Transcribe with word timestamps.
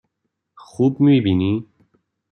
خوب 0.57 0.99
می 1.01 1.21
بینی؟ 1.21 1.65